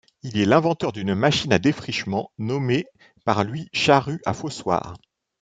[0.23, 2.87] Il est l'inventeur d'une machine à défrichement, nommée
[3.23, 4.95] par lui charrue à fossoirs.